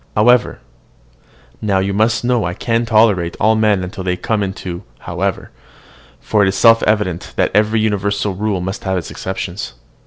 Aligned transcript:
However," 0.15 0.59
now, 1.61 1.77
you 1.77 1.93
must 1.93 2.23
know 2.23 2.43
I 2.43 2.55
can 2.55 2.87
tolerate 2.87 3.37
all 3.39 3.55
men 3.55 3.87
till 3.91 4.03
they 4.03 4.15
come 4.17 4.51
to 4.51 4.83
"however;" 4.97 5.51
for 6.19 6.41
it 6.41 6.47
is 6.47 6.55
self 6.57 6.81
evident 6.87 7.33
that 7.35 7.51
every 7.53 7.81
universal 7.81 8.33
rule 8.33 8.61
must 8.61 8.83
have 8.83 8.97
its 8.97 9.11
exceptions. 9.11 9.75